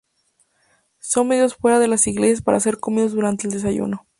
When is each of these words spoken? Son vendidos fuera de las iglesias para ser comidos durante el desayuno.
Son 0.97 1.29
vendidos 1.29 1.53
fuera 1.53 1.77
de 1.77 1.87
las 1.87 2.07
iglesias 2.07 2.41
para 2.41 2.59
ser 2.59 2.79
comidos 2.79 3.11
durante 3.11 3.45
el 3.45 3.53
desayuno. 3.53 4.07